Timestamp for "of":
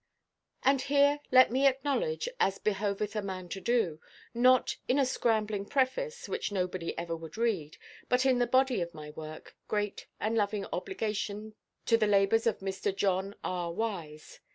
8.81-8.95, 12.47-12.61